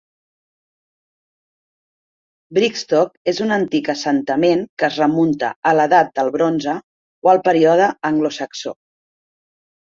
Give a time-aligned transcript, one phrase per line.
[2.57, 6.75] Brigstock és un antic assentament que es remunta a l'edat del bronze
[7.29, 8.75] o al període anglosaxó.